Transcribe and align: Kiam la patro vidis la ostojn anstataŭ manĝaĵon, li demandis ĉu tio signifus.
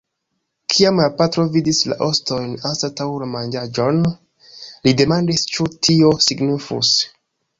Kiam 0.73 0.99
la 1.01 1.09
patro 1.17 1.43
vidis 1.55 1.81
la 1.89 1.97
ostojn 2.05 2.47
anstataŭ 2.69 3.07
manĝaĵon, 3.35 4.01
li 4.87 4.93
demandis 5.03 5.47
ĉu 5.57 5.71
tio 5.89 6.11
signifus. 6.29 6.95